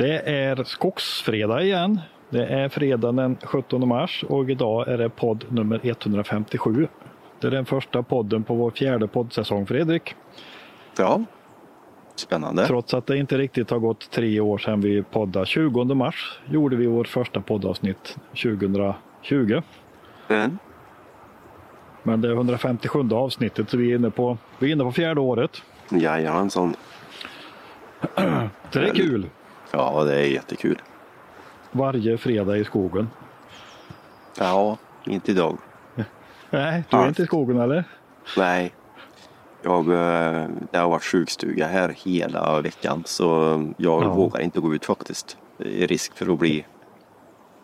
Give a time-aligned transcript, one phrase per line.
[0.00, 2.00] Det är skogsfredag igen.
[2.30, 6.88] Det är fredag den 17 mars och idag är det podd nummer 157.
[7.40, 10.14] Det är den första podden på vår fjärde poddsäsong, Fredrik.
[10.98, 11.24] Ja,
[12.14, 12.66] spännande.
[12.66, 15.46] Trots att det inte riktigt har gått tre år sedan vi poddade.
[15.46, 19.62] 20 mars gjorde vi vårt första poddavsnitt 2020.
[20.28, 20.58] Mm.
[22.02, 25.20] Men det är 157 avsnittet så vi är inne på, vi är inne på fjärde
[25.20, 25.62] året.
[25.90, 26.74] Jajamensan.
[28.72, 29.26] Det är kul.
[29.72, 30.82] Ja, det är jättekul.
[31.72, 33.10] Varje fredag i skogen.
[34.38, 35.58] Ja, inte idag.
[36.50, 37.08] Nej, du är Ja.
[37.08, 37.84] inte i skogen eller?
[38.36, 38.74] Nej.
[39.62, 43.24] Jag, eh, det har varit sjukstuga här hela veckan så
[43.76, 44.12] jag Ja.
[44.14, 45.36] vågar inte gå ut faktiskt.
[45.56, 46.66] Det är risk för att bli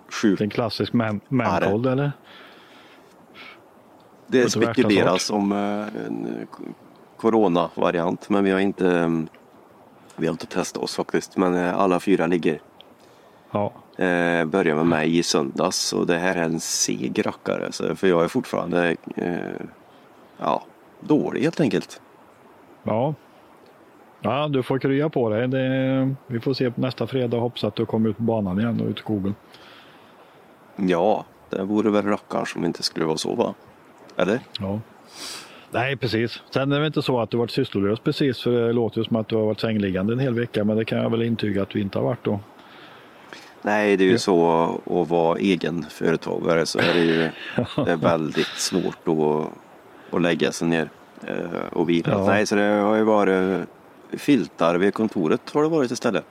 [0.08, 0.40] sjuk.
[0.40, 0.92] En klassisk
[1.28, 2.12] mancold eller?
[4.26, 5.58] Det spekuleras om eh,
[6.06, 6.64] en eh,
[7.16, 9.08] coronavariant men vi har inte eh,
[10.16, 12.60] vi har inte testat oss faktiskt men eh, alla fyra ligger.
[13.50, 13.72] Ja.
[14.04, 18.08] Eh, börjar med mig i söndags och det här är en seg rackare så, för
[18.08, 19.38] jag är fortfarande eh,
[20.38, 20.62] ja,
[21.00, 22.00] dålig helt enkelt.
[22.82, 23.14] Ja.
[24.20, 25.48] Ja, du får krya på dig.
[25.48, 27.38] Det, vi får se på nästa fredag.
[27.38, 29.34] Hoppas att du kommer ut på banan igen och ut i skogen.
[30.76, 33.54] Ja, det vore väl rackarn som inte skulle vara så va?
[34.16, 34.40] Eller?
[34.60, 34.80] Ja.
[35.76, 36.42] Nej, precis.
[36.50, 39.16] Sen är det inte så att du varit sysslolös precis, för det låter ju som
[39.16, 41.70] att du har varit sängliggande en hel vecka, men det kan jag väl intyga att
[41.70, 42.40] du inte har varit då.
[43.62, 47.16] Nej, det är ju så att vara egen företagare så är det ju
[47.84, 50.88] det är väldigt svårt att, att lägga sig ner
[51.26, 51.34] eh,
[51.72, 52.10] och vila.
[52.10, 52.26] Ja.
[52.26, 53.68] Nej, så det har ju varit
[54.12, 56.24] filtar vid kontoret har det varit istället.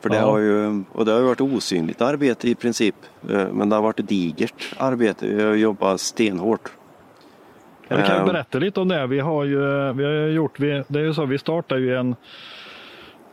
[0.00, 0.22] För det Ja.
[0.30, 2.94] har ju, och det har ju varit osynligt arbete i princip.
[3.30, 5.26] eh, Men det har varit digert arbete.
[5.26, 6.72] Vi har jobbat stenhårt.
[7.88, 8.26] Ja, vi kan Ehm.
[8.26, 9.06] berätta lite om det.
[9.06, 9.58] Vi har ju,
[9.92, 12.16] vi har gjort, vi, det är ju så, vi startar ju en,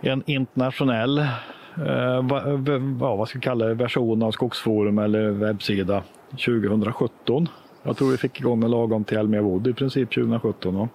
[0.02, 7.50] en internationell eh, va, vad ska vi kalla det, version av Skogsforum eller webbsida 2017.
[7.84, 10.76] Jag tror vi fick igång en lagom till Elmia Wood i princip 2017.
[10.78, 10.90] va?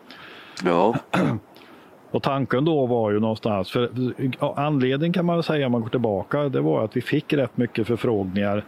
[0.64, 0.94] Ja,
[2.10, 3.90] Och tanken då var ju någonstans, för
[4.40, 7.32] ja, anledningen kan man väl säga om man går tillbaka, det var att vi fick
[7.32, 8.64] rätt mycket förfrågningar.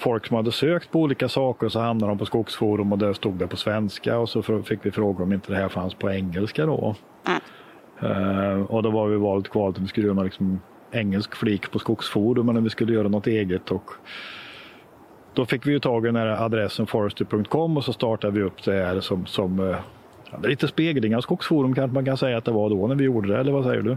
[0.00, 3.34] Folk som hade sökt på olika saker så hamnade de på Skogsforum och där stod
[3.34, 6.66] det på svenska och så fick vi fråga om inte det här fanns på engelska
[6.66, 6.94] då.
[8.00, 10.60] Eh, och då var vi valt kvar att vi skulle göra liksom
[10.92, 13.70] engelsk flik på Skogsforum men vi skulle göra något eget.
[13.70, 13.90] Och
[15.34, 18.64] då fick vi ju tag i den här adressen forestry.com och så startade vi upp
[18.64, 22.52] det här som, som är lite spegling av Skogsforum kanske man kan säga att det
[22.52, 23.96] var då när vi gjorde det, eller vad säger du?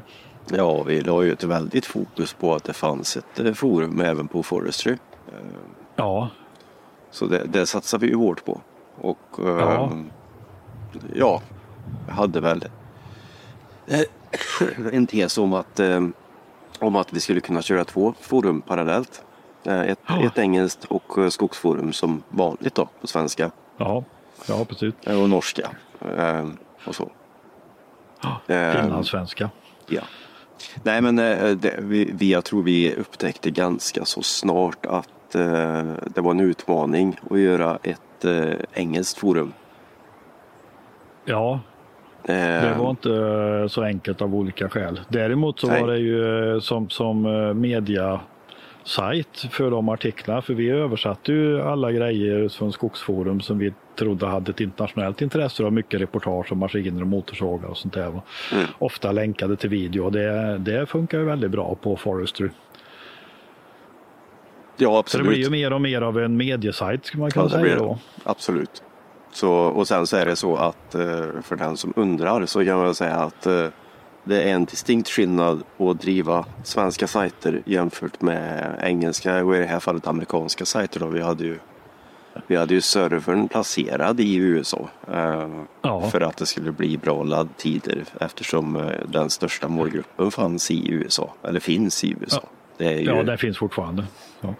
[0.51, 4.27] ja, vi la ju ett väldigt fokus på att det fanns ett eh, forum även
[4.27, 4.97] på Forestry.
[5.95, 6.29] Ja,
[7.11, 8.61] Så det, det satsar vi ju hårt på.
[9.01, 9.91] Och eh, Ja.
[11.15, 11.41] ja,
[12.07, 12.65] jag hade väl
[13.87, 14.01] eh,
[14.93, 16.07] en tes om att, eh,
[16.79, 19.23] om att vi skulle kunna köra två forum parallellt.
[19.63, 20.25] Eh, Ett, Ja.
[20.25, 24.03] ett engelskt och eh, skogsforum som vanligt då på svenska ja,
[24.47, 24.93] ja precis.
[25.05, 25.69] och norska.
[26.17, 26.47] eh,
[26.87, 27.11] Och så.
[28.47, 29.49] Eh, Finlandssvenska.
[29.87, 30.01] Ja.
[30.83, 35.83] Nej men det, vi, vi, jag tror vi upptäckte ganska så snart att eh,
[36.15, 39.53] det var en utmaning att göra ett eh, engelskt forum.
[41.25, 41.59] Ja,
[42.25, 44.99] Eh, det var inte eh, så enkelt av olika skäl.
[45.07, 45.81] Däremot så Nej.
[45.81, 48.19] var det ju eh, som, som eh, media
[48.83, 50.41] sajt för de artiklarna.
[50.41, 55.63] För vi översatte ju alla grejer från Skogsforum som vi trodde hade ett internationellt intresse
[55.63, 58.07] och mycket reportage om maskiner och motorsågar och sånt där.
[58.07, 58.65] Mm.
[58.79, 62.49] Ofta länkade till video och det, det funkar ju väldigt bra på Forestry.
[64.77, 65.27] Ja Så det absolut.
[65.27, 67.97] blir ju mer och mer av en mediesajt skulle man kunna det säga då.
[68.23, 68.83] Absolut.
[69.31, 71.01] Så, och sen så är det så att eh,
[71.43, 73.65] för den som undrar så kan man säga att eh,
[74.23, 79.65] det är en distinkt skillnad att driva svenska sajter jämfört med engelska och i det
[79.65, 80.99] här fallet amerikanska sajter.
[80.99, 81.07] Då.
[81.07, 81.59] Vi, hade ju,
[82.47, 85.49] vi hade ju servern placerad i USA eh,
[85.81, 86.09] Ja.
[86.09, 91.59] för att det skulle bli bra laddtider eftersom den största målgruppen fanns i USA, eller
[91.59, 92.39] finns i USA.
[92.43, 92.49] Ja.
[92.83, 94.03] Det ju Ja, den finns fortfarande.
[94.41, 94.53] Ja.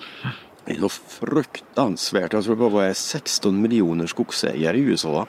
[0.65, 2.33] det är så fruktansvärt.
[2.33, 5.25] Jag tror det bara är 16 miljoner skogsägare i USA.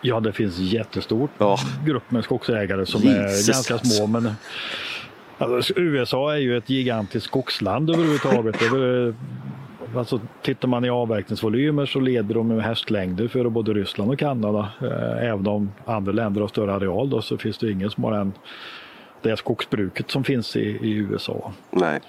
[0.00, 1.58] Ja, det finns jättestor Ja.
[1.86, 3.48] grupp med skogsägare som Jesus.
[3.48, 4.06] är ganska små.
[4.06, 4.30] Men
[5.38, 8.56] alltså, USA är ju ett gigantiskt skogsland överhuvudtaget.
[8.60, 14.18] Det alltså, tittar man i avverkningsvolymer så leder de med hästlängder för både Ryssland och
[14.18, 14.68] Kanada.
[14.82, 18.12] Eh, Även om andra länder har större areal då, så finns det ingen som har
[18.12, 18.32] den,
[19.22, 21.52] det skogsbruket som finns i, i USA.
[21.70, 22.00] Nej.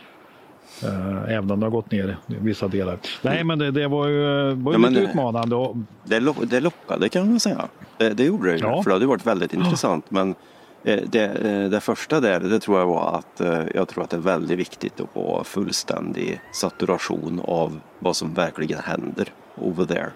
[0.84, 2.98] Eh, Även om det har gått ner i vissa delar.
[3.22, 5.56] Nej, men det, det var ju, var ju Ja, lite utmanande.
[5.56, 7.68] Och, Det, lo- det lockade kan man säga.
[7.98, 8.64] Det, det gjorde det ju.
[8.64, 8.84] Ja.
[8.84, 10.12] För det hade varit väldigt intressant.
[10.12, 10.36] Men
[10.84, 13.42] Eh, Det, eh, det första där, det tror jag var att
[13.76, 18.80] jag tror att det är väldigt viktigt att ha fullständig saturation av vad som verkligen
[18.80, 20.10] händer over there.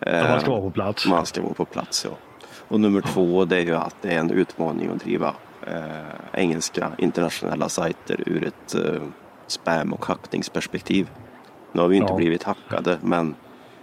[0.00, 1.06] Att man ska vara på plats.
[1.06, 2.16] Man ska vara på plats, ja.
[2.68, 5.34] Och nummer två, det är ju att det är en utmaning att driva
[5.66, 9.02] eh, engelska internationella sajter ur ett eh,
[9.46, 11.10] spam och hackningsperspektiv.
[11.72, 12.16] Nu har vi inte Ja.
[12.16, 13.34] blivit hackade, men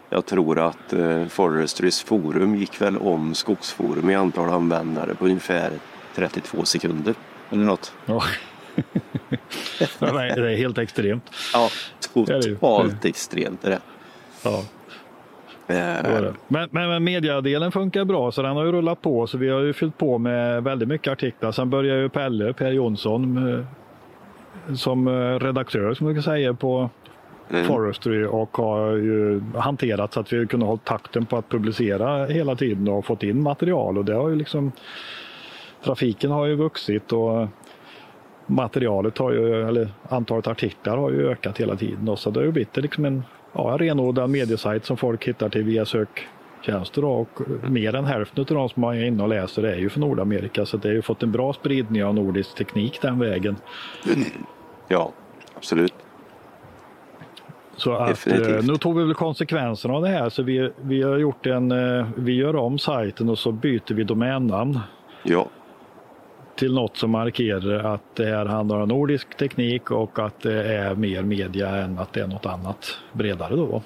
[0.09, 5.71] jag tror att eh, Forestrys forum gick väl om Skogsforum i antal användare på ungefär
[6.15, 7.15] 32 sekunder.
[7.49, 7.93] Eller något.
[8.05, 8.23] Ja.
[9.99, 11.23] Det är helt extremt.
[11.53, 11.69] Ja,
[12.15, 13.79] är det totalt extremt är det.
[14.43, 14.63] Ja,
[16.47, 19.59] Men, men, men mediadelen funkar bra så den har ju rullat på så vi har
[19.61, 21.51] ju fyllt på med väldigt mycket artiklar.
[21.51, 26.89] Sen började ju Pelle, Per Jonsson, eh, som eh, redaktör som man kan säga på
[27.53, 27.65] Mm.
[27.65, 32.55] Forestry och har ju hanterat så att vi kunde hålla takten på att publicera hela
[32.55, 34.71] tiden och fått in material och det har ju liksom
[35.83, 37.47] trafiken har ju vuxit och
[38.45, 42.45] materialet har ju, eller antalet artiklar har ju ökat hela tiden och så det har
[42.45, 47.29] ju blivit liksom en, ja, en renodlad mediesajt som folk hittar till via söktjänster och
[47.69, 50.77] mer än hälften av de som är inne och läser är ju från Nordamerika så
[50.77, 53.55] det har ju fått en bra spridning av nordisk teknik den vägen.
[54.87, 55.11] ja,
[55.55, 55.93] absolut.
[57.75, 58.47] Så att, Definitivt.
[58.59, 61.71] eh, nu tog vi väl konsekvenserna av det här så vi, vi har gjort en,
[61.71, 64.79] eh, vi gör om sajten och så byter vi domännamn
[65.23, 65.45] Ja,
[66.61, 70.95] till något som markerar att det här handlar om nordisk teknik och att det är
[70.95, 73.81] mer media än att det är något annat bredare då.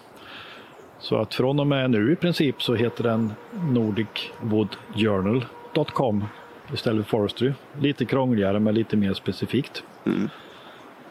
[1.00, 6.26] Så att från och med nu i princip så heter den nordicwoodjournal.com
[6.74, 7.54] istället för forestry.
[7.80, 9.84] Lite krångligare men lite mer specifikt.
[10.06, 10.30] Mm.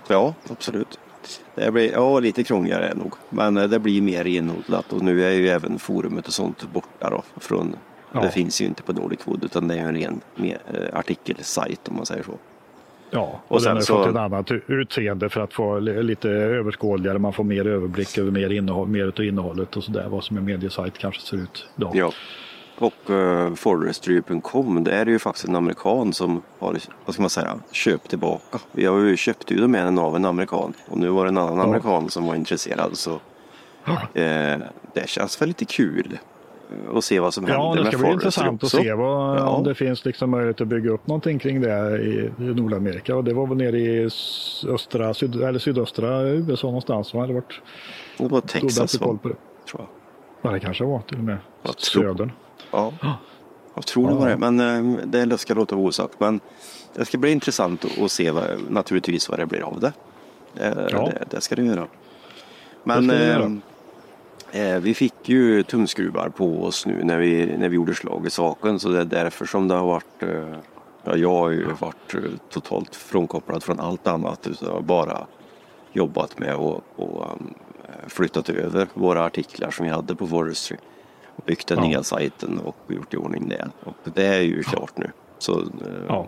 [0.09, 0.99] Ja, absolut.
[1.55, 3.15] Det blir ja, lite krångligare är det nog.
[3.31, 7.11] Men eh, det blir mer renodlat och nu är ju även forumet och sånt borta
[7.11, 7.23] då.
[7.41, 7.77] Från,
[8.15, 8.21] Ja.
[8.21, 11.97] Det finns ju inte på Nordic Wood utan det är en ren eh, artikelsajt om
[11.97, 12.33] man säger så.
[13.11, 16.03] Ja, och, Och den sen har så- fått ett annat utseende för att få li-
[16.03, 17.19] lite överskådligare.
[17.19, 20.09] Man får mer överblick över mer, innehåll, mer av innehållet och sådär.
[20.09, 21.91] Vad som en mediesajt kanske ser ut idag.
[21.97, 22.13] Ja.
[22.79, 27.59] Och uh, forestry.com det är ju faktiskt en amerikan som har, vad ska man säga,
[27.73, 28.59] köpt tillbaka.
[28.73, 29.17] Vi har ju
[29.49, 31.65] domänen av en amerikan och nu var det en annan Ja.
[31.65, 33.13] amerikan som var intresserad så
[34.15, 34.59] eh,
[34.95, 36.19] det känns väl lite kul
[36.95, 39.49] att se vad som Ja, händer det med ska bli intressant att se vad, Ja.
[39.49, 43.17] om det finns liksom möjlighet att bygga upp någonting kring det i, Nordamerika.
[43.17, 44.05] Och det var väl nere i
[44.69, 47.15] östra, syd, eller sydöstra USA någonstans.
[47.15, 47.27] Va?
[47.27, 47.61] Det varit
[48.19, 49.21] Det var Texas bättre koll va?
[49.23, 49.37] på det.
[49.71, 49.89] tror jag.
[50.43, 52.33] Ja, det kanske var till och med Jag södern.
[52.71, 52.93] Ja.
[53.75, 56.21] Jag tror det var det, men eh, det ska låta vara osagt.
[56.21, 56.41] Men
[56.95, 59.93] det ska bli intressant att- se vad, naturligtvis vad det blir av det.
[60.65, 61.11] Eh, Ja.
[61.11, 61.87] det, det ska det göra.
[62.85, 63.57] Men Det det göra.
[64.55, 68.31] Eh, vi fick ju tumskruvar på oss nu när vi, när vi gjorde slag i
[68.31, 68.81] saken.
[68.81, 70.57] Så det är därför som det har varit eh,
[71.05, 72.21] ja, jag har ju varit eh,
[72.51, 74.47] totalt frånkopplad från allt annat.
[74.47, 75.27] Utan jag har bara
[75.93, 77.55] jobbat med och, och um,
[78.07, 80.77] flyttat över våra artiklar som vi hade på Forestry.
[81.47, 81.85] Byggt den Ja.
[81.85, 83.69] nya sajten och gjort i ordning det.
[83.85, 85.11] Och det är ju klart nu.
[85.39, 86.25] Så, eh,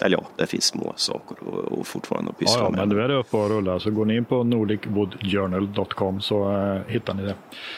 [0.00, 0.06] Ja.
[0.06, 2.78] Eller ja, det finns små saker och, och fortfarande att Ja, pyssla ja, med.
[2.78, 3.78] men nu är det uppe och rullar.
[3.78, 7.34] Så går ni in på nordicwoodjournal.com så eh, hittar ni det.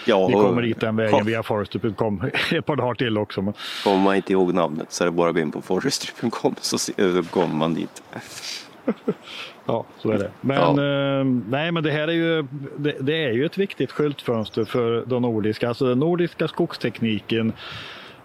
[0.06, 2.22] ja, Vi kommer dit den vägen kom- via forester.com
[2.52, 3.42] ett par dagar till också.
[3.42, 6.54] Men, Kommer man inte ihåg namnet så är det bara att gå in på forestry.com
[6.60, 8.02] så eh, kommer man dit.
[9.66, 10.30] Ja, så är det.
[10.40, 10.68] Men, Ja.
[10.70, 12.42] eh, nej, men det här är ju,
[12.76, 17.52] det, det är ju ett viktigt skyltfönster för de nordiska, alltså den nordiska skogstekniken.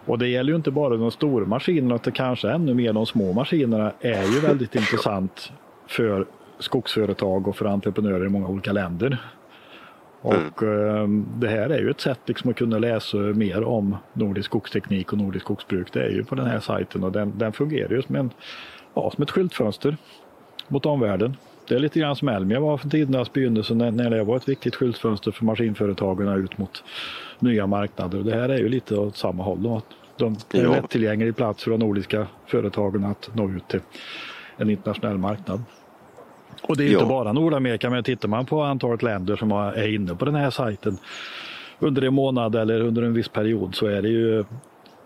[0.06, 3.34] Och det gäller ju inte bara de stora maskinerna, utan kanske ännu mer de små
[3.34, 5.52] maskinerna är ju väldigt intressant
[5.88, 6.26] för
[6.60, 9.18] skogsföretag och för entreprenörer i många olika länder.
[10.22, 11.08] Och eh,
[11.38, 15.18] det här är ju ett sätt liksom att kunna läsa mer om nordisk skogsteknik och
[15.18, 15.94] nordisk skogsbruk.
[15.94, 18.32] Det är ju på den här sajten och den, den fungerar ju som, en,
[18.94, 19.98] ja, som ett skyltfönster
[20.68, 21.38] mot omvärlden.
[21.68, 24.50] Det är lite grann som Elmia var för tidernas begynnelse när, när det var ett
[24.50, 26.84] viktigt skyltfönster för maskinföretagen ut mot
[27.40, 28.18] nya marknader.
[28.18, 29.64] Och det här är ju lite åt samma håll.
[29.64, 29.82] Då.
[30.18, 33.80] De är en lättillgänglig plats för de nordiska företagen att nå ut till
[34.58, 35.64] en internationell marknad.
[36.62, 36.94] Och det är Ja.
[36.94, 40.50] inte bara Nordamerika, men tittar man på antalet länder som är inne på den här
[40.50, 40.98] sajten
[41.80, 44.46] under en månad eller under en viss period så är det ju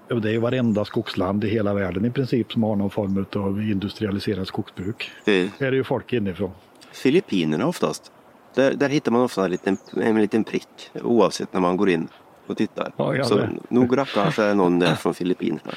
[0.07, 3.62] det är ju varenda skogsland i hela världen i princip som har någon form av
[3.62, 5.12] industrialiserat skogsbruk.
[5.25, 6.51] Det är det ju folk inifrån.
[6.91, 8.12] Filippinerna oftast.
[8.53, 10.68] Där, där hittar man ofta en liten, en liten prick
[11.03, 12.08] oavsett när man går in
[12.48, 12.91] och tittar.
[12.98, 13.50] Ja, så det.
[13.70, 15.72] nog rackarns är någon där från Filippinerna.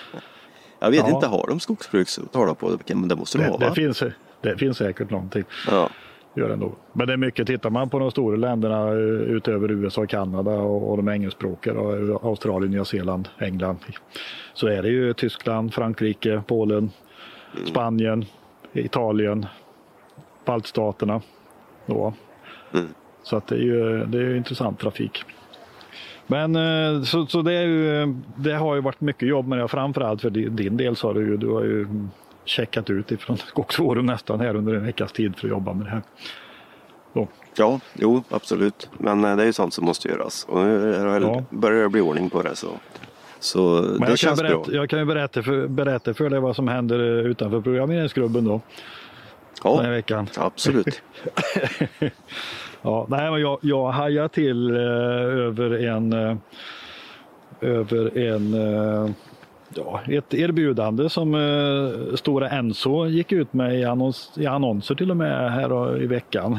[0.79, 1.15] Jag vet Ja.
[1.15, 2.79] inte, har de skogsbruk tala på?
[2.89, 3.69] Men det måste de Det, ha va?
[3.69, 4.03] det, finns,
[4.41, 5.45] det finns säkert någonting.
[5.71, 5.89] Ja.
[6.35, 6.73] Gör det ändå.
[6.93, 8.95] Men det är mycket, tittar man på de stora länderna eh,
[9.37, 13.77] utöver USA, Kanada och, och de engelskspråkiga, och Australien, Nya Zeeland, England,
[14.55, 16.91] så är det ju Tyskland, Frankrike, Polen,
[17.67, 18.25] Spanien,
[18.73, 19.47] Italien,
[20.45, 21.21] baltstaterna.
[21.87, 22.15] Då.
[22.75, 22.87] Mm.
[23.23, 25.25] Så att det är ju det är intressant trafik.
[26.27, 29.69] Men eh, så, så det, ju, det har ju varit mycket jobb med det.
[29.69, 31.87] Framförallt för din del har du ju, du har ju
[32.45, 35.91] checkat ut ifrån Skogsforum nästan här under en veckas tid för att jobba med det
[35.91, 36.03] här.
[37.13, 37.29] Så.
[37.57, 38.91] Ja, jo absolut.
[38.99, 40.47] Men eh, det är ju sånt som måste göras.
[40.49, 41.45] Och nu Ja.
[41.51, 42.69] börjar det bli ordning på det så,
[43.41, 43.61] så
[43.99, 44.49] Men det jag, kan bra.
[44.49, 48.45] berätta, jag kan ju berätta för, berätta för dig vad som händer eh, utanför programmeringsklubben
[48.45, 48.61] då.
[49.63, 50.27] Den här Ja, veckan.
[50.37, 51.03] absolut.
[52.85, 54.83] Ja, nej, men jag, jag hajar till eh,
[55.47, 56.37] över en, eh,
[57.61, 59.11] över en eh,
[59.75, 65.11] ja, ett erbjudande som eh, Stora Enso gick ut med i, annons, i annonser till
[65.11, 66.59] och med här i veckan.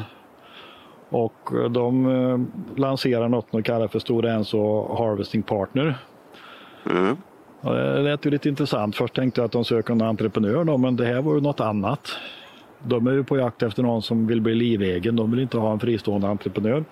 [1.10, 2.40] Och eh, de eh,
[2.80, 5.96] lanserar något de kallar för Stora Enso Harvesting Partner.
[6.90, 7.18] Mm.
[7.62, 8.96] Ja, Det lät ju lite intressant.
[8.96, 11.60] Först tänkte jag att de söker en entreprenör då, men det här var ju något
[11.60, 12.10] annat.
[12.84, 15.16] De är ju på jakt efter någon som vill bli livegen.
[15.16, 16.84] De vill inte ha en fristående entreprenör.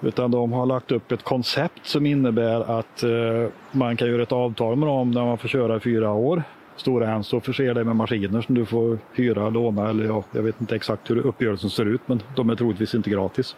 [0.00, 4.32] Utan de har lagt upp ett koncept som innebär att eh, man kan göra ett
[4.32, 6.42] avtal med dem när man får köra i fyra år.
[6.76, 10.60] Stora Enso förser dig med maskiner som du får hyra, låna eller ja, jag vet
[10.60, 13.56] inte exakt hur uppgörelsen ser ut men de är troligtvis inte gratis.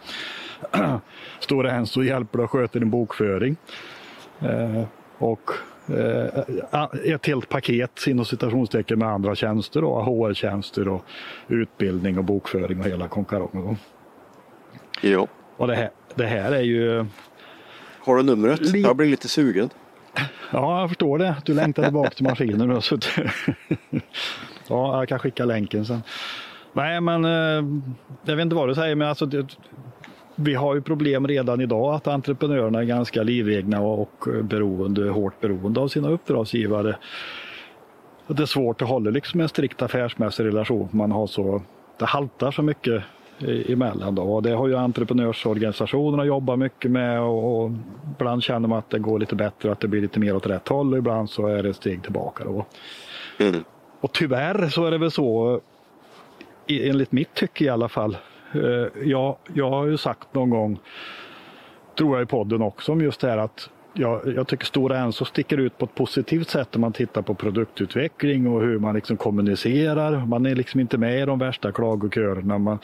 [1.39, 3.55] Stora Enso hjälper dig att sköta din bokföring.
[4.39, 4.83] Eh,
[5.17, 5.51] och
[7.05, 11.05] ett helt paket inom citationstecken med andra tjänster, HR-tjänster och
[11.47, 13.77] utbildning och bokföring och hela konkarongen.
[15.01, 15.27] Ja.
[15.57, 17.05] Och det här, det här är ju,
[17.99, 18.59] Har du numret?
[18.61, 19.69] Li- Jag blir lite sugen.
[20.51, 22.81] ja jag förstår det, du längtar tillbaka till maskinen.
[22.81, 22.97] Så
[24.67, 26.01] ja, jag kan skicka länken sen.
[26.73, 27.81] Nej men, eh,
[28.25, 29.25] jag vet inte vad du säger men alltså
[30.39, 35.79] vi har ju problem redan idag att entreprenörerna är ganska livegna och, beroende, hårt beroende
[35.79, 36.97] av sina uppdragsgivare.
[38.27, 40.89] Det är svårt att hålla liksom en strikt affärsmässig relation.
[40.91, 41.61] Man har så,
[41.99, 43.03] det haltar så mycket
[43.39, 44.15] i- emellan.
[44.15, 44.23] Då.
[44.23, 47.71] Och det har ju entreprenörsorganisationerna jobbat mycket med och, och
[48.15, 50.67] ibland känner man att det går lite bättre, att det blir lite mer åt rätt
[50.67, 52.43] håll och ibland så är det ett steg tillbaka.
[52.43, 52.65] Då.
[53.39, 53.63] Mm.
[54.01, 55.61] Och tyvärr så är det väl så,
[56.67, 58.17] enligt mitt tycke i alla fall.
[58.53, 60.79] Eh, Jag, jag har ju sagt någon gång,
[61.97, 65.25] tror jag i podden också, om just det här att jag, jag tycker Stora Enso
[65.25, 69.17] sticker ut på ett positivt sätt om man tittar på produktutveckling och hur man liksom
[69.17, 70.25] kommunicerar.
[70.25, 72.57] Man är liksom inte med i de värsta klagokörerna.
[72.57, 72.79] Man,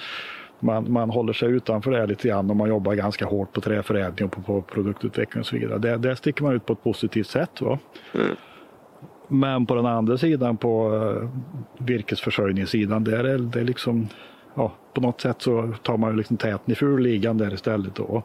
[0.59, 4.25] man, man håller sig utanför det lite grann och man jobbar ganska hårt på träförädling
[4.25, 5.77] och på, på produktutveckling och så vidare.
[5.77, 7.61] Där, där sticker man ut på ett positivt sätt.
[7.61, 7.79] Va?
[8.13, 8.35] Mm.
[9.27, 11.29] Men på den andra sidan, på uh,
[11.77, 14.07] virkesförsörjningssidan, där är det liksom,
[14.55, 17.95] ja, på något sätt så tar man ju liksom täten i fulligan där istället.
[17.95, 18.23] Då.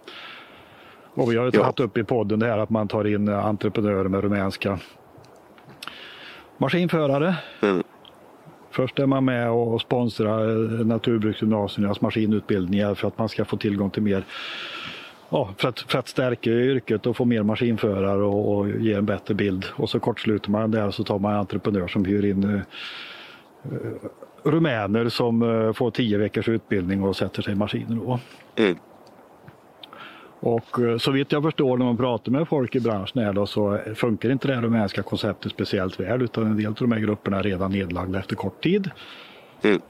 [1.14, 1.60] Och vi har ju Ja.
[1.62, 4.78] tagit upp i podden det här att man tar in eh, entreprenörer med rumänska
[6.58, 7.34] maskinförare.
[7.62, 7.82] Mm.
[8.70, 10.48] Först är man med och sponsrar
[10.80, 14.24] eh, naturbruksgymnasiernas maskinutbildningar för att man ska få tillgång till mer
[15.30, 19.06] Ja, för att, för att stärka yrket och få mer maskinförare och, och ge en
[19.06, 19.64] bättre bild.
[19.76, 22.60] Och så kortsluter man där och så tar man en entreprenör som hyr in eh,
[24.50, 27.96] rumäner som eh, får tio veckors utbildning och sätter sig i maskiner.
[27.96, 28.20] Då.
[28.56, 28.76] Mm.
[30.40, 33.46] Och eh, så vitt jag förstår när man pratar med folk i branschen här då,
[33.46, 37.38] så funkar inte det rumänska konceptet speciellt väl utan en del av de här grupperna
[37.38, 38.90] är redan nedlagda efter kort tid.
[39.62, 39.80] Mm.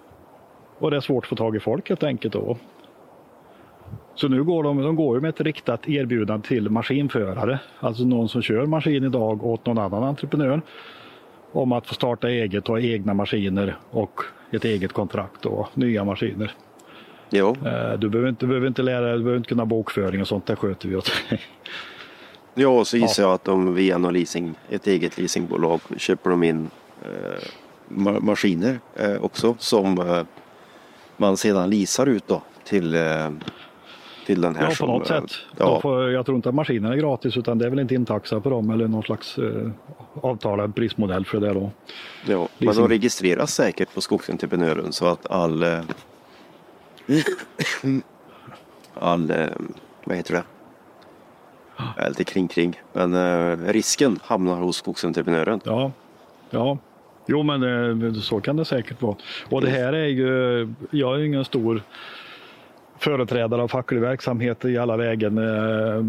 [0.78, 2.56] Och det är svårt att få tag i folk helt enkelt då.
[4.14, 8.28] Så nu går de, de går ju med ett riktat erbjudande till maskinförare, alltså någon
[8.28, 10.60] som kör maskin idag åt någon annan entreprenör
[11.52, 16.04] om att få starta eget och ha egna maskiner och ett eget kontrakt och nya
[16.04, 16.52] maskiner.
[17.30, 17.56] Jo.
[17.66, 20.28] Eh, Du behöver inte, du behöver inte lära dig, du behöver inte kunna bokföring och
[20.28, 21.40] sånt, det sköter vi åt dig.
[22.54, 26.42] Ja, och så gissar jag att de via någon leasing, ett eget leasingbolag köper de
[26.42, 26.70] in
[27.04, 27.42] eh,
[27.88, 30.22] ma- maskiner eh, också som eh,
[31.16, 33.30] man sedan leasar ut då till, eh,
[34.28, 35.32] till den här Ja, på som, något eh, sätt.
[35.56, 38.40] Ja, får, jag tror inte att maskinen är gratis utan det är väl inte intaxa
[38.40, 39.70] på dem eller någon slags eh,
[40.14, 41.70] avtalad prismodell för det då.
[42.26, 42.48] ja.
[42.58, 45.80] Men de registreras säkert på skogsentreprenören så att all eh,
[48.94, 49.46] all, eh,
[50.04, 50.42] vad heter det?
[51.96, 52.80] Är lite kring kring.
[52.92, 55.60] Men eh, risken hamnar hos skogsentreprenören.
[55.64, 55.92] Ja,
[56.50, 56.78] ja.
[57.26, 59.16] Jo men eh, så kan det säkert vara.
[59.50, 60.28] Och det här är ju,
[60.90, 61.82] jag är ju ingen stor
[62.98, 65.38] företrädare av facklig verksamhet i alla lägen.
[65.38, 66.04] eh,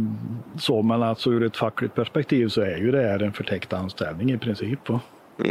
[0.59, 4.31] Så, men alltså ur ett fackligt perspektiv så är ju det här en förtäckt anställning
[4.31, 4.89] i princip.
[4.89, 5.01] Mm.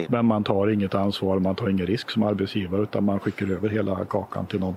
[0.08, 3.68] Men man tar inget ansvar, man tar ingen risk som arbetsgivare utan man skickar över
[3.68, 4.76] hela kakan till någon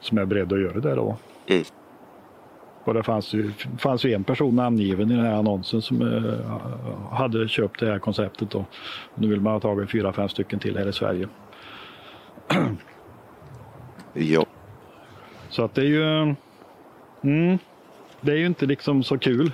[0.00, 1.16] som är beredd att göra det då.
[1.46, 1.64] Mm.
[2.84, 7.16] Och det fanns ju, fanns ju en person namngiven i den här annonsen som eh,
[7.16, 8.50] hade köpt det här konceptet.
[8.50, 8.64] Då.
[9.14, 11.28] Nu vill man ha tagit fyra, fem stycken till här i Sverige.
[14.18, 14.45] Ja.
[15.56, 16.34] Så att det är ju...
[17.22, 17.58] Mm,
[18.20, 19.52] det är ju inte liksom så kul.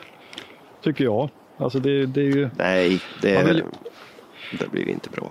[0.82, 1.28] Tycker jag.
[1.56, 2.48] Alltså det, det är ju...
[2.58, 3.62] Nej, det, Man vill-
[4.58, 5.30] det blir inte bra.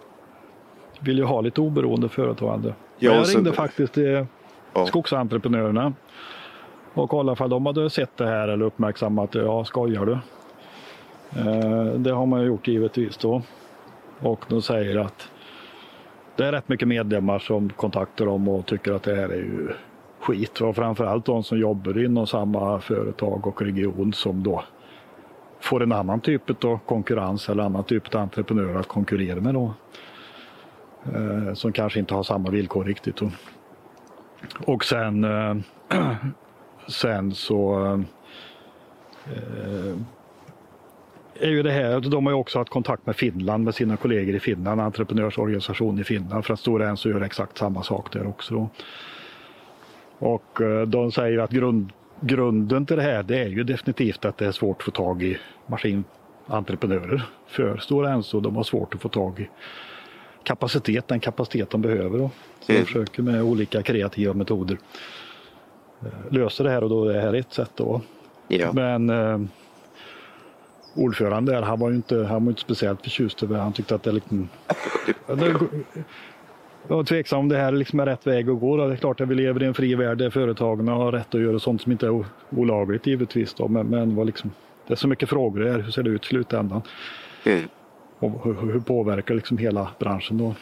[0.99, 2.73] Vill ju ha lite oberoende företagande.
[2.99, 4.25] Ja, jag så- ringde faktiskt till
[4.73, 4.85] Ja.
[4.85, 5.93] skogsentreprenörerna
[6.93, 9.39] och kollade ifall de hade sett det här eller uppmärksammat det.
[9.41, 10.13] Ja, skojar du?
[11.39, 13.41] Eh, det har man ju gjort givetvis då.
[14.19, 15.29] Och de säger att
[16.35, 19.69] det är rätt mycket medlemmar som kontaktar dem och tycker att det här är ju
[20.21, 20.61] skit.
[20.61, 24.63] Och framförallt de som jobbar inom samma företag och region som då
[25.59, 29.73] får en annan typ av konkurrens eller annan typ av entreprenörer att konkurrera med då.
[31.05, 33.15] Eh, som kanske inte har samma villkor riktigt.
[33.15, 33.31] Då.
[34.65, 35.55] Och sen, eh,
[36.87, 37.85] sen så
[39.25, 39.95] eh,
[41.39, 44.35] är ju det här, de har ju också haft kontakt med Finland, med sina kollegor
[44.35, 48.53] i Finland, entreprenörsorganisation i Finland, för att Stora Enso gör exakt samma sak där också.
[48.53, 48.69] Då.
[50.21, 54.37] Och eh, de säger att grund, grunden till det här, det är ju definitivt att
[54.37, 55.37] det är svårt att få tag i
[55.67, 58.39] maskinentreprenörer för Stora Enso.
[58.39, 59.49] De har svårt att få tag i
[60.43, 62.17] kapacitet, den kapacitet de behöver.
[62.19, 62.29] Då.
[62.59, 62.85] Så de Mm.
[62.85, 64.77] försöker med olika kreativa metoder
[66.01, 67.71] eh, lösa det här och då är det här ett sätt.
[67.75, 68.01] Då.
[68.47, 68.71] Ja.
[68.73, 69.39] Men eh,
[70.95, 73.61] ordföranden där, han var ju inte, han var inte speciellt förtjust över det.
[73.61, 74.49] Han tyckte att det liksom...
[75.27, 75.53] Det,
[76.87, 78.77] jag var tveksam om det här liksom är rätt väg att gå.
[78.77, 78.87] Då.
[78.87, 81.41] Det är klart att vi lever i en fri värld där företagen har rätt att
[81.41, 83.53] göra sånt som inte är olagligt givetvis.
[83.53, 83.67] Då.
[83.67, 84.51] Men, men vad liksom,
[84.87, 85.79] det är så mycket frågor där.
[85.79, 86.81] Hur ser det ut i slutändan?
[87.43, 87.63] Mm.
[88.19, 90.55] Och hur, hur påverkar liksom hela branschen då?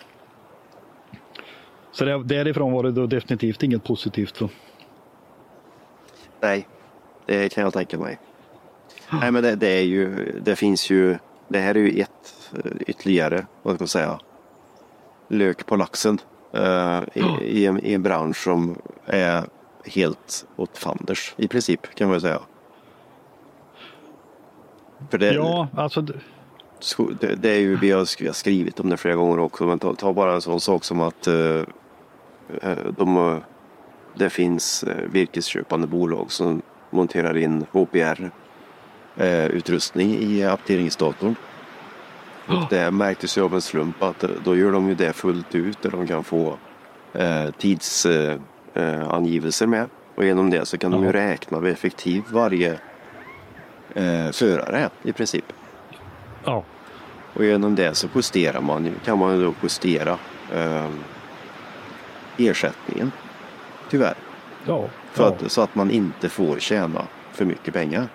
[1.91, 4.35] Så det, därifrån var det då definitivt inget positivt.
[4.35, 4.49] Så.
[6.41, 6.67] Nej,
[7.25, 8.19] det kan jag tänka mig.
[9.21, 12.71] Nej, men det, det är ju, det finns ju, det här är ju ett eh,
[12.87, 14.19] ytterligare, vad ska man säga,
[15.29, 16.19] lök på laxen
[16.53, 19.43] eh, i, i, en, i en bransch som är
[19.85, 22.39] helt åt fanders i princip kan man säga.
[25.11, 28.89] För det, Ja, alltså det- det, är ju, vi har sk- vi har skrivit om
[28.89, 31.63] det flera gånger också, men ta, ta bara en sån sak som att eh,
[32.61, 33.39] eh, de,
[34.15, 38.31] det finns eh, virkesköpande bolag som monterar in HPR
[39.17, 41.35] eh, utrustning i apteringsdatorn.
[42.49, 45.55] Och det märktes ju av en slump att eh, då gör de ju det fullt
[45.55, 46.57] ut där de kan få
[47.13, 48.39] eh, tidsangivelser
[48.73, 49.89] eh, angivelser med.
[50.15, 51.13] Och genom det så kan de ju Ja.
[51.13, 52.79] räkna hur effektiv varje
[53.93, 55.45] eh, förare är i princip.
[56.45, 56.63] ja,
[57.33, 60.17] Och genom det så justerar man, kan man ju då justera
[60.53, 60.89] eh,
[62.37, 63.11] ersättningen.
[63.89, 64.15] Tyvärr.
[64.65, 65.29] ja, För ja.
[65.29, 68.07] att, så att man inte får tjäna för mycket pengar.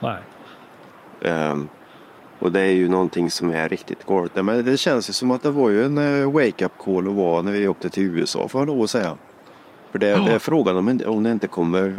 [0.00, 0.22] nej.
[1.22, 1.68] Ehm,
[2.38, 4.44] och det är ju någonting som är riktigt galet.
[4.44, 7.42] Men det känns ju som att det var ju en eh, wake-up call att vara
[7.42, 9.16] när vi åkte till USA får jag lov att säga.
[9.92, 11.96] För det, det är frågan om, om det inte kommer,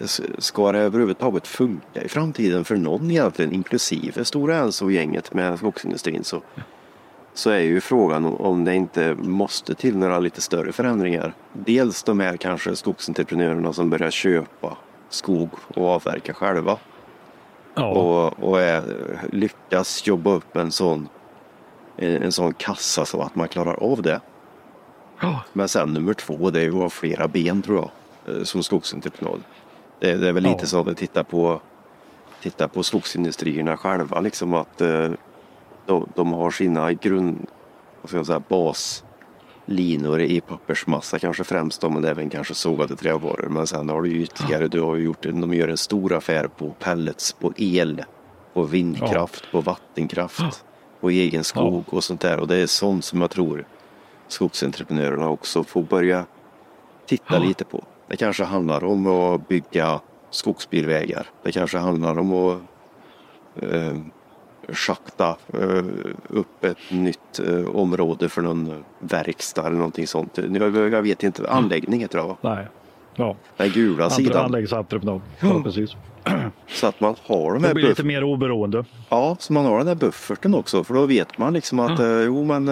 [0.00, 0.06] eh,
[0.38, 6.24] ska det överhuvudtaget funka i framtiden för någon egentligen, inklusive Stora Enso-gänget med skogsindustrin.
[6.24, 6.42] Så,
[7.34, 11.34] så är ju frågan om- om det inte måste till några lite större förändringar.
[11.52, 14.76] Dels de här kanske skogsentreprenörerna som börjar köpa
[15.08, 16.78] skog och avverka själva
[17.74, 18.82] Ja, och, och är,
[19.32, 21.08] lyckas jobba upp en sån,
[21.96, 24.20] en, sån kassa så att man klarar av det.
[25.20, 28.42] ja, Men sen nummer två, det är ju att ha flera ben tror jag, eh,
[28.42, 29.42] som skogsentreprenad.
[30.00, 30.66] Det, det är väl lite Ja.
[30.66, 31.60] så att vi tittar på,
[32.42, 35.10] tittar på skogsindustrierna själva, liksom att eh,
[35.86, 37.46] de, de har sina grund,
[38.00, 38.40] vad ska jag säga,
[39.70, 43.48] baslinor i pappersmassa kanske främst då, men även kanske sågade trävaror.
[43.50, 47.32] Men sen har du ytterligare, du har gjort, de gör en stor affär på pellets,
[47.32, 48.04] på el,
[48.54, 50.64] på vindkraft, på vattenkraft,
[51.00, 52.40] på egen skog och sånt där.
[52.40, 53.64] Och det är sånt som jag tror
[54.28, 56.26] skogsentreprenörerna också får börja
[57.06, 57.38] titta Ja.
[57.38, 57.84] lite på.
[58.08, 61.26] Det kanske handlar om att bygga skogsbilvägar.
[61.42, 62.60] Det kanske handlar om att
[63.62, 63.96] eh,
[64.72, 65.84] schakta eh,
[66.28, 70.38] upp ett nytt eh, område för någon verkstad eller någonting sånt.
[70.92, 72.36] Jag, vet inte, anläggning heter det va?
[72.40, 72.66] nej.
[73.16, 74.44] Ja, Den gula sidan.
[74.44, 75.20] anläggningsentreprenad.
[75.40, 75.90] Ja, precis.
[76.68, 78.84] Så att man har de Det här blir lite mer oberoende.
[79.08, 80.84] Ja, så man har den där bufferten också.
[80.84, 82.68] För då vet man liksom att eh, jo men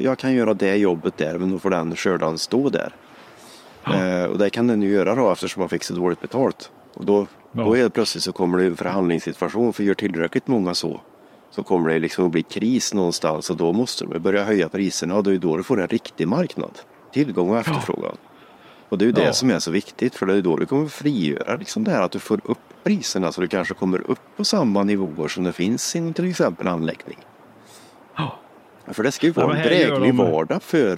[0.00, 2.94] jag, kan göra det jobbet där men då får den kördan stå där.
[3.86, 6.70] Eh, och det kan den ju göra då eftersom man fick så dåligt betalt.
[6.94, 7.64] Och då, Ja.
[7.64, 11.00] då är det plötsligt så kommer det en förhandlingssituation för gör tillräckligt många så.
[11.54, 15.14] Så kommer det liksom att bli kris någonstans och då måste de börja höja priserna
[15.14, 16.78] och det är då du får en riktig marknad.
[17.12, 18.16] Tillgång och efterfrågan.
[18.88, 19.32] Och det är ju det Ja.
[19.32, 22.12] som är så viktigt för det är då du kommer frigöra liksom det här att
[22.12, 25.96] du får upp priserna så du kanske kommer upp på samma nivåer som det finns
[25.96, 27.18] inom till exempel anläggning.
[28.16, 28.38] Ja.
[28.92, 30.96] För det ska ju vara en dräglig de- vardag för, eh,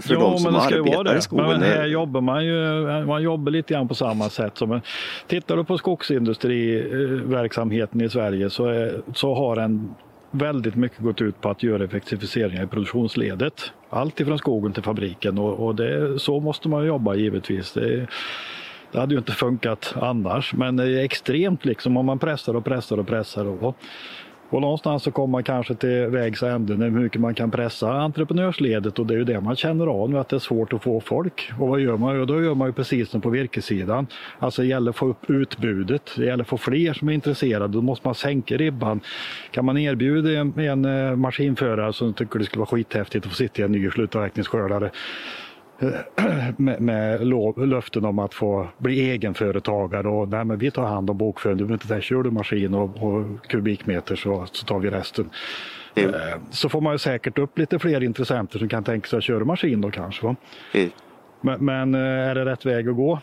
[0.00, 1.46] för ja, de som arbetar i skogen.
[1.46, 4.58] Men här jobbar man ju man jobbar lite grann på samma sätt.
[4.58, 4.80] Som,
[5.26, 9.94] tittar du på skogsindustriverksamheten i Sverige så, är, så har den
[10.30, 13.72] väldigt mycket gått ut på att göra effektiviseringar i produktionsledet.
[13.90, 17.72] Allt ifrån skogen till fabriken och, och det, så måste man jobba givetvis.
[17.72, 18.06] Det,
[18.92, 22.64] det hade ju inte funkat annars, men det är extremt liksom om man pressar och
[22.64, 23.46] pressar och pressar.
[23.46, 23.76] Och,
[24.50, 28.98] och någonstans så kommer man kanske till vägs ände hur mycket man kan pressa entreprenörsledet
[28.98, 31.00] och det är ju det man känner av nu att det är svårt att få
[31.00, 31.50] folk.
[31.60, 32.16] Och vad gör man?
[32.16, 34.06] Jo, då gör man ju precis som på virkessidan.
[34.38, 36.10] Alltså det gäller att få upp utbudet.
[36.16, 37.68] Det gäller att få fler som är intresserade.
[37.68, 39.00] Då måste man sänka ribban.
[39.50, 43.36] Kan man erbjuda en, en eh, maskinförare som tycker det skulle vara skithäftigt att få
[43.36, 44.90] sitta i en ny slutavverkningsskördare
[46.56, 51.10] med, med lov, löften om att få bli egenföretagare och nej, men vi tar hand
[51.10, 51.58] om bokföringen.
[51.58, 55.30] Du behöver inte där, kör du maskin och, och kubikmeter så, så tar vi resten.
[55.94, 56.10] Eh,
[56.50, 59.44] Så får man ju säkert upp lite fler intressenter som kan tänka sig att köra
[59.44, 60.26] maskin då kanske.
[60.26, 60.36] Va?
[60.72, 60.88] Eh,
[61.40, 63.20] Men, men eh, är det rätt väg att gå?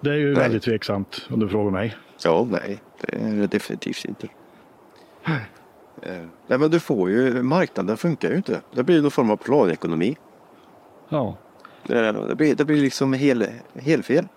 [0.00, 0.42] Det är ju Nej.
[0.42, 1.96] väldigt tveksamt om du frågar mig.
[2.24, 4.28] Ja, nej, det är det definitivt inte.
[5.26, 5.32] Eh,
[6.46, 8.60] Nej, men du får ju, marknaden funkar ju inte.
[8.74, 10.16] Det blir någon form av planekonomi.
[11.08, 11.36] Ja.
[11.82, 14.28] Det, det, blir, det blir liksom hel, helfel.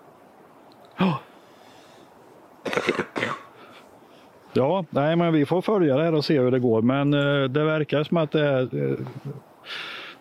[4.52, 6.82] Ja, nej, men vi får följa det här och se hur det går.
[6.82, 8.96] Men eh, det verkar som att det är eh,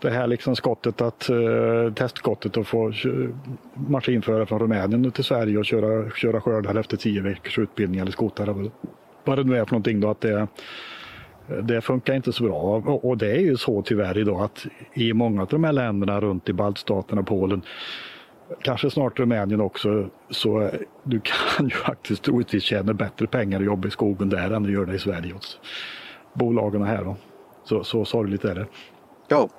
[0.01, 3.33] det här liksom skottet att eh, testskottet att få kö-
[3.73, 8.69] maskinföra från Rumänien till Sverige och köra, köra skördar efter tio veckors utbildning eller skotare.
[9.23, 10.47] Vad det nu är för någonting då att det,
[11.63, 12.61] det funkar inte så bra.
[12.85, 16.49] Och, det är ju så tyvärr idag att i många av de här länderna runt
[16.49, 17.61] i baltstaterna, Polen,
[18.61, 20.69] kanske snart Rumänien också, så
[21.03, 24.73] du kan ju faktiskt troligtvis tjäna bättre pengar och jobba i skogen där än du
[24.73, 25.59] gör det i Sverige hos
[26.33, 27.03] bolagen här.
[27.03, 27.15] Då.
[27.63, 28.65] Så, så sorgligt är det.
[29.27, 29.49] Ja,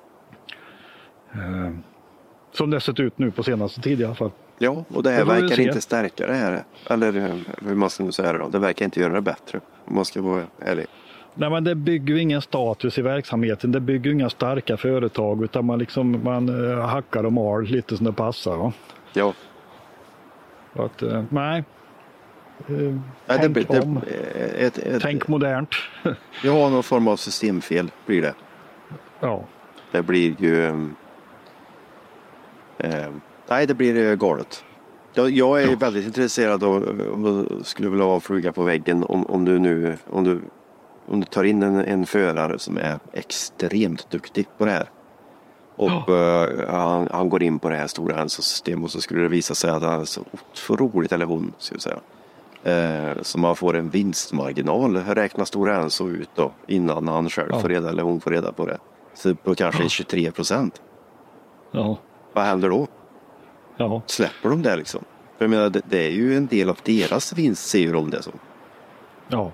[1.33, 1.71] Eh,
[2.51, 4.31] Som det sett ut nu på senaste tid i alla fall.
[4.57, 6.63] ja och det här Det verkar inte stärka det här.
[6.89, 7.35] Eller eh,
[7.67, 8.49] hur man ska säga det då.
[8.49, 9.59] Det verkar inte göra det bättre.
[9.85, 10.85] Om man ska vara ärlig.
[11.35, 13.71] Nej, men det bygger ingen status i verksamheten.
[13.71, 18.05] Det bygger inga starka företag utan man, liksom, man eh, hackar och mal lite som
[18.05, 18.57] det passar.
[18.57, 18.73] Va?
[19.13, 19.33] Ja,
[20.73, 21.63] att, eh, nej.
[22.67, 23.99] Eh, Nej, det, tänk blir- det, om.
[24.57, 25.75] ett, ett, Tänk modernt.
[26.43, 28.33] Jag har någon form av systemfel blir det.
[29.19, 29.43] ja.
[29.91, 30.65] Det blir ju...
[32.77, 33.09] eh,
[33.49, 34.63] nej, det blir galet.
[35.13, 39.03] Jag, jag är väldigt intresserad av om du skulle vilja ha en fruga på väggen
[39.03, 40.41] om, om du nu om du,
[41.07, 44.89] om du tar in en, en förare som är extremt duktig på det här.
[45.75, 49.27] Och eh, han, han går in på det här stora hälsosystemet och så skulle det
[49.27, 51.99] visa sig att han är så otroligt, eller hon ska jag säga.
[52.63, 57.59] Eh, så man får en vinstmarginal, räknar Stora Enso ut då innan han själv Ja.
[57.59, 58.77] får reda eller hon får reda på det.
[59.13, 60.81] Så på kanske 23 procent.
[61.71, 61.97] Ja.
[62.33, 62.87] Vad händer då?
[63.77, 64.01] Ja.
[64.05, 65.01] Släpper de det liksom?
[65.37, 68.21] För jag menar, det, det är ju en del av deras vinst ser de det
[68.23, 68.33] som.
[69.27, 69.51] Ja.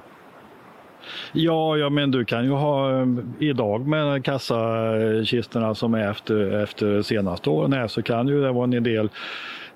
[1.32, 3.08] Ja, ja, men du kan ju ha eh,
[3.40, 8.64] idag med kassakistorna som är efter, efter senaste åren här så kan ju det vara
[8.64, 9.10] en del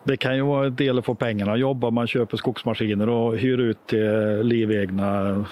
[0.04, 1.90] det kan ju vara en del att få pengarna att jobba.
[1.90, 5.46] Man köper skogsmaskiner och hyr ut till livegna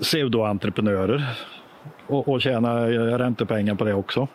[0.00, 1.24] pseudoentreprenörer
[2.06, 4.28] och, och tjäna eh, räntepengar på det också.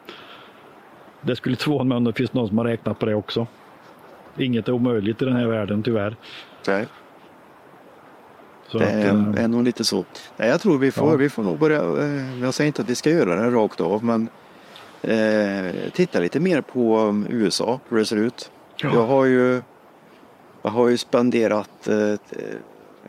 [1.21, 3.47] Det skulle inte förvåna mig om det finns någon som har räknat på det också.
[4.37, 6.15] Inget är omöjligt i den här världen tyvärr.
[6.67, 6.85] Nej,
[8.71, 10.05] så det att, är, eh, är nog lite så.
[10.37, 11.15] Nej, jag tror vi får, Ja.
[11.15, 12.03] vi får nog börja.
[12.03, 14.29] Eh, jag säger inte att vi ska göra det rakt av, men
[15.01, 18.51] eh, titta lite mer på um, USA, hur det ser ut.
[18.81, 18.89] Ja.
[18.93, 19.61] Jag har ju,
[20.61, 21.95] jag har ju spenderat eh,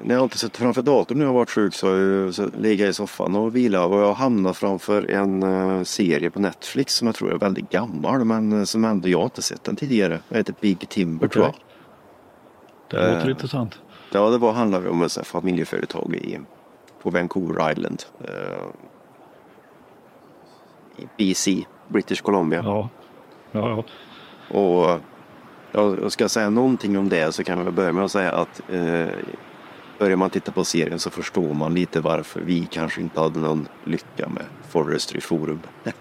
[0.03, 2.89] när jag inte suttit framför datorn när jag varit sjuk så har jag så legat
[2.89, 7.07] i soffan och vilat och jag har hamnat framför en eh, serie på Netflix som
[7.07, 10.19] jag tror är väldigt gammal men som ändå jag inte sett den tidigare.
[10.29, 11.55] Den heter Big Timber tror jag.
[12.91, 13.79] Det låter Eh, intressant.
[14.13, 16.41] Ja, det var, handlar om ett familjeföretag i,
[17.03, 18.03] på Vancouver Island.
[18.25, 18.67] Eh,
[20.97, 22.63] I BC, British Columbia.
[22.65, 22.89] Ja.
[23.53, 23.85] Ja, ja.
[24.59, 25.01] Och
[25.73, 28.63] ja, jag ska säga någonting om det så kan jag börja med att säga att
[28.71, 29.09] eh,
[29.99, 33.69] börjar man titta på serien så förstår man lite varför vi kanske inte hade någon
[33.85, 35.61] lycka med Forestry Forum.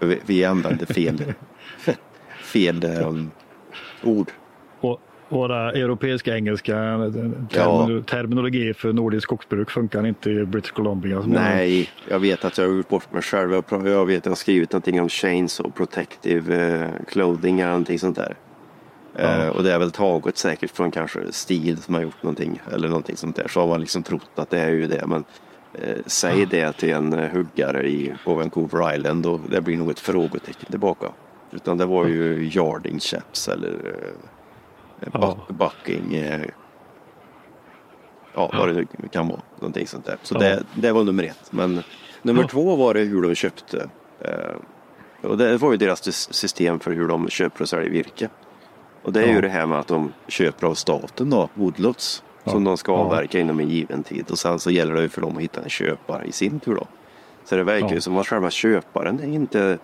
[0.00, 1.34] Vi, vi använde fel,
[2.42, 3.30] fel um,
[4.02, 4.30] ord.
[4.80, 8.02] Och, våra europeiska engelska termin Ja.
[8.06, 11.22] terminologi för nordiskt skogsbruk funkar inte i British Columbia.
[11.26, 13.62] Nej, jag vet att jag har gjort bort mig själv.
[13.70, 17.98] Jag, vet att jag har skrivit någonting om chains och protective eh, clothing eller någonting
[17.98, 18.36] sånt där.
[19.14, 22.88] Eh, och det är väl taget säkert från kanske stil som har gjort någonting eller
[22.88, 23.48] någonting sånt där.
[23.48, 25.06] Så har man liksom trott att det är ju det.
[25.06, 25.24] Men
[25.74, 29.90] eh, säg det till en eh, huggare i, på Vancouver Island och det blir nog
[29.90, 31.06] ett frågetecken tillbaka.
[31.50, 34.37] Utan det var ju yarding chaps eller eh,
[35.12, 35.18] Ja.
[35.48, 36.14] buck, bucking.
[36.14, 36.40] Eh,
[38.34, 39.40] ja, vad det kan vara.
[39.60, 40.16] Någonting sånt där.
[40.22, 40.38] Så Ja.
[40.38, 41.52] det, det var nummer ett.
[41.52, 41.82] Men
[42.22, 42.48] nummer Ja.
[42.48, 43.88] två var det hur de köpte.
[44.20, 48.28] Eh, och det var ju deras sys- system för hur de köper och säljer virke.
[49.02, 49.34] Och det är Ja.
[49.34, 52.22] ju det här med att de köper av staten då, woodlots.
[52.44, 52.70] Som Ja.
[52.70, 52.98] de ska Ja.
[52.98, 54.30] avverka inom en given tid.
[54.30, 56.74] Och sen så gäller det ju för dem att hitta en köpare i sin tur
[56.74, 56.86] då.
[57.44, 57.94] Så det verkar Ja.
[57.94, 59.78] ju som att själva köparen inte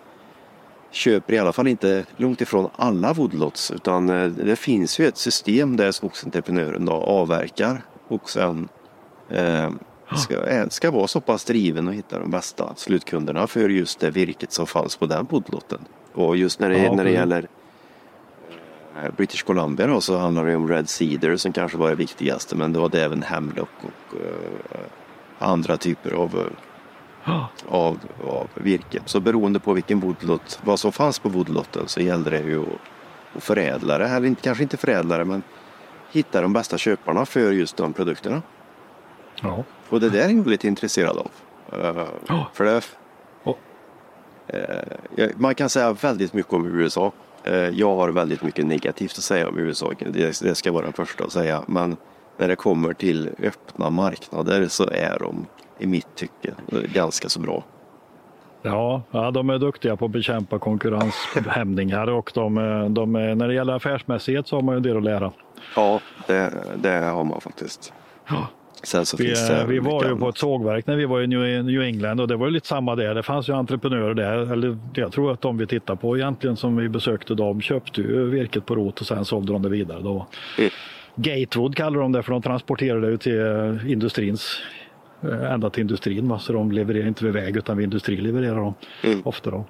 [0.95, 3.71] köper i alla fall inte långt ifrån alla woodlots.
[3.71, 8.69] Utan eh, det finns ju ett system där skogsentreprenören då avverkar och sen
[9.31, 9.71] eh,
[10.17, 14.11] ska, eh, ska vara så pass driven och hitta de bästa slutkunderna för just det
[14.11, 15.81] virket som fanns på den woodlotten.
[16.13, 17.49] Och just när det, Ja, när det gäller
[19.03, 22.57] eh, British Columbia då, så handlar det om Red Cedar som kanske var det viktigaste
[22.57, 24.81] men var det även Hemlock och eh,
[25.39, 26.51] andra typer av.
[27.69, 29.01] av, av virke.
[29.05, 32.69] Så beroende på vilken woodlot, vad som fanns på woodlotten så gällde det ju att,
[33.37, 35.43] att förädla det, eller kanske inte förädla det men
[36.13, 38.43] hitta de bästa köparna för just de produkterna.
[39.43, 39.65] Ja.
[39.89, 41.31] Och det där är jag lite intresserad av.
[41.73, 42.47] Eh, Ja.
[42.53, 42.83] För det,
[45.17, 47.13] eh, man kan säga väldigt mycket om USA.
[47.45, 49.93] Eh, jag har väldigt mycket negativt att säga om USA.
[49.99, 51.65] Det, det ska jag vara den första att säga.
[51.67, 51.97] Men
[52.39, 55.47] när det kommer till öppna marknader så är de
[55.79, 56.55] i mitt tycke
[56.95, 57.65] ganska så bra.
[58.63, 62.55] Ja, ja, de är duktiga på att bekämpa konkurrenshämningar och de,
[62.95, 65.33] de, är- när det gäller affärsmässighet så har man ju en del att lära.
[65.77, 67.93] Ja, det, det har man faktiskt.
[68.29, 68.49] Ja.
[68.83, 69.35] Sen så Vi,
[69.69, 71.27] vi var ju på ett sågverk när vi var i
[71.63, 73.15] New England och det var ju lite samma där.
[73.15, 76.77] Det fanns ju entreprenörer där, eller jag tror att de vi tittar på egentligen som
[76.77, 80.01] vi besökte, de köpte ju virket på rot och sen sålde de det vidare.
[80.03, 80.27] Då.
[80.59, 80.71] Mm.
[81.17, 84.57] Gatewood kallar de det för de transporterade det till eh, industrins
[85.33, 86.29] ända till industrin.
[86.29, 86.39] Va?
[86.39, 89.23] Så de levererar inte vid väg utan vid industri levererar de Mm.
[89.25, 89.51] ofta.
[89.51, 89.65] Då.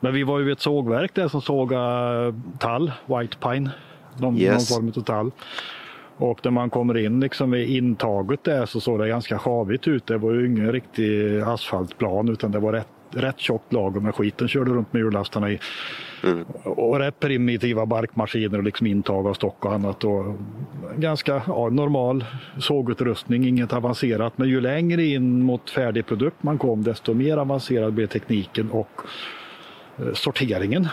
[0.00, 3.70] Men vi var ju vid ett sågverk där som sågade tall, white pine,
[4.18, 4.70] någon, Yes.
[4.70, 5.30] någon form av tall.
[6.16, 10.06] Och när man kommer in liksom vid intaget där så såg det ganska havigt ut.
[10.06, 14.48] Det var ju ingen riktig asfaltplan utan det var rätt, rätt tjockt lager med skiten
[14.48, 15.58] körde runt med hjulllastarna i.
[16.24, 16.44] Mm.
[16.64, 20.04] Och rätt primitiva barkmaskiner och liksom intag av stock och annat.
[20.04, 20.36] Och
[20.96, 22.24] ganska ja, normal
[22.58, 24.38] sågutrustning, inget avancerat.
[24.38, 29.00] Men ju längre in mot färdig produkt man kom desto mer avancerad blev tekniken och
[29.98, 30.88] eh, sorteringen.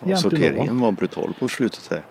[0.00, 0.16] då.
[0.16, 2.02] Sorteringen var brutal på slutet här.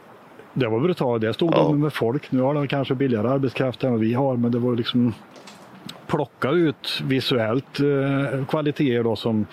[0.54, 1.21] Det var brutalt.
[1.21, 1.58] Det stod Ja.
[1.63, 2.32] de med folk.
[2.32, 5.13] Nu har de kanske billigare arbetskraft än vad vi har, men det var liksom
[6.12, 9.45] plocka ut visuellt eh, kvaliteter då som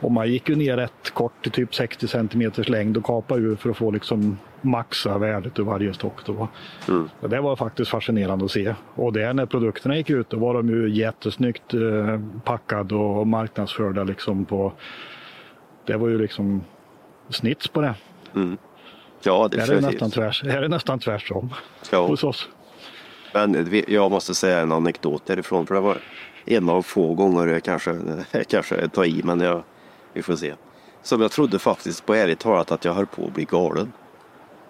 [0.00, 3.56] och man gick ju ner rätt kort till typ 60 centimeters längd och kapade ur
[3.56, 6.26] för att få liksom maxa värdet ur varje stock.
[6.26, 6.48] Då.
[6.88, 7.08] Mm.
[7.20, 8.74] Det var faktiskt fascinerande att se.
[8.94, 14.04] Och det när produkterna gick ut då var de ju jättesnyggt eh, packade och marknadsförda
[14.04, 14.72] liksom på
[15.86, 16.64] Det var ju liksom
[17.28, 17.94] snits på det.
[19.22, 21.54] Ja, Här är, det nästan tvärs, här är det nästan tvärtom
[21.92, 22.06] Ja.
[22.06, 22.48] hos oss.
[23.34, 25.66] Men jag måste säga en anekdot därifrån.
[25.66, 25.98] För det var
[26.44, 27.98] en av få gånger jag kanske,
[28.48, 29.62] kanske tar i, men jag,
[30.12, 30.54] vi får se.
[31.02, 33.92] Som jag trodde faktiskt på ärligt talat att jag höll på att bli galen.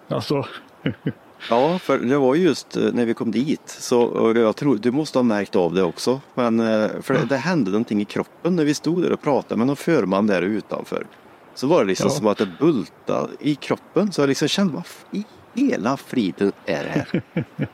[0.07, 0.45] Alltså,
[1.49, 3.61] Ja, för det var just eh, när vi kom dit.
[3.65, 6.21] Så jag tror, du måste ha märkt av det också.
[6.33, 9.57] Men eh, för det, det hände någonting i kroppen när vi stod där och pratade
[9.57, 11.07] med någon förman där utanför.
[11.55, 12.15] Så var det liksom Ja.
[12.17, 14.11] som att det bultade i kroppen.
[14.11, 17.21] Så jag liksom kände, vad i hela friden är det här?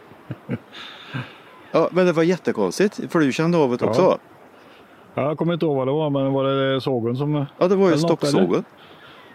[1.71, 2.99] ja, men det var jättekonstigt.
[3.09, 3.89] För du kände av det Ja.
[3.89, 4.17] också?
[5.13, 7.45] jag kommer inte ihåg vad det var, men var det sågen som...
[7.57, 8.63] Ja, det var ju stocksågen.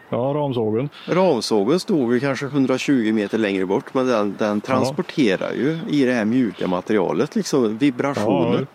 [0.09, 0.89] Ja, ramsågen.
[1.09, 6.13] Ramsågen stod ju kanske 120 meter längre bort men den, den transporterar ju i det
[6.13, 8.67] här mjuka materialet liksom vibrationer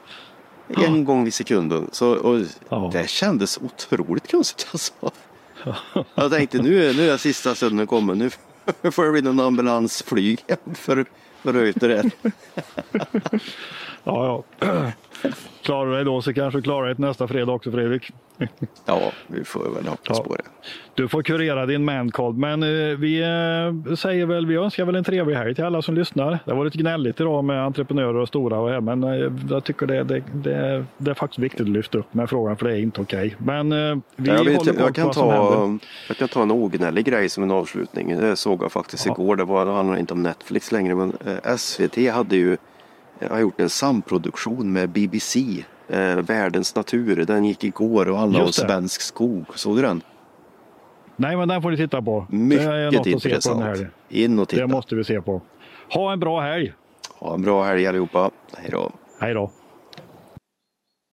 [0.67, 1.89] en gång i sekunden.
[1.91, 2.89] Så, och Ja.
[2.93, 4.93] Det kändes otroligt konstigt alltså.
[6.15, 8.17] Jag tänkte nu, nu är sista stunden kommen.
[8.81, 10.39] Nu får det bli någon ambulansflyg
[10.73, 11.05] för,
[11.45, 12.11] Röjt ut det.
[14.05, 14.91] Ja, ja.
[15.63, 18.11] Klarar du dig då så kanske du klarar dig nästa fredag också Fredrik.
[18.85, 20.23] Ja, vi får väl hoppas Ja.
[20.23, 20.41] på det.
[20.95, 25.03] Du får kurera din mancold, men eh, vi eh, säger väl, vi önskar väl en
[25.03, 26.39] trevlig helg till alla som lyssnar.
[26.45, 29.85] Det har varit gnälligt idag med entreprenörer och stora och här, men eh, jag tycker
[29.87, 32.81] det, det, det, det är faktiskt viktigt att lyfta upp med frågan för det är
[32.81, 33.35] inte okej.
[33.37, 35.49] Men eh, vi jag, vet, håller koll jag, på kan som händer.
[35.79, 38.17] ta, jag kan ta en ognällig grej som en avslutning.
[38.19, 39.11] Det såg jag faktiskt Ja.
[39.11, 39.35] igår.
[39.35, 41.13] Det, var, det handlar inte om Netflix längre men
[41.57, 42.57] SVT hade ju
[43.29, 45.63] har gjort en samproduktion med BBC.
[45.87, 47.25] Eh, Världens natur.
[47.25, 48.53] Den gick igår och alla om det.
[48.53, 49.45] svensk skog.
[49.55, 50.01] Såg du den?
[51.15, 52.27] Nej, men den får ni titta på.
[52.29, 53.63] det är Mycket något att se på den intressant.
[53.63, 53.89] här.
[54.09, 54.67] In och Det titta.
[54.67, 55.41] måste vi se på.
[55.93, 56.73] Ha en bra helg.
[57.19, 58.31] Ha en bra helg allihopa.
[58.57, 58.91] Hej då.
[59.19, 59.51] Hej då.